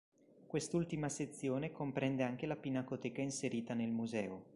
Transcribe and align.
Quest'ultima 0.47 1.09
sezione 1.09 1.71
comprende 1.71 2.23
anche 2.23 2.47
la 2.47 2.55
pinacoteca 2.55 3.21
inserita 3.21 3.75
nel 3.75 3.91
museo. 3.91 4.45